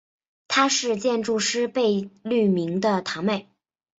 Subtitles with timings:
[0.47, 3.49] 她是建筑师贝聿铭的堂妹。